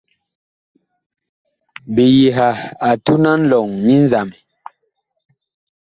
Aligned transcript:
Biyiha 1.93 2.49
a 2.87 2.89
tun 3.05 3.23
a 3.31 3.33
nlɔŋ 3.41 3.67
nyi 3.85 3.95
nzamɛ. 4.03 4.37